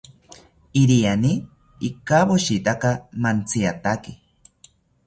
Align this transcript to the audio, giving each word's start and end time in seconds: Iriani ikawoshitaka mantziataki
Iriani 0.81 1.33
ikawoshitaka 1.89 2.89
mantziataki 3.23 4.13